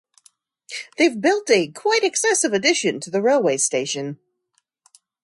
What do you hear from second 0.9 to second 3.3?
They've built a quite excessive addition to the